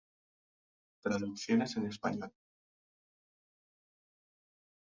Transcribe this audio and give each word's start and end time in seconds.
Traducciones 1.03 1.77
en 1.77 1.85
español 1.85 2.31